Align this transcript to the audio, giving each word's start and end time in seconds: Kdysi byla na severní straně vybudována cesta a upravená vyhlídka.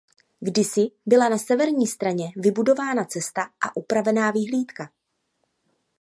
Kdysi 0.39 0.87
byla 1.05 1.29
na 1.29 1.37
severní 1.37 1.87
straně 1.87 2.27
vybudována 2.35 3.05
cesta 3.05 3.41
a 3.61 3.75
upravená 3.77 4.31
vyhlídka. 4.31 4.89